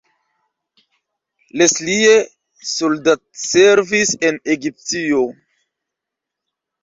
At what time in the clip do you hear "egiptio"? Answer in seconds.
4.57-5.21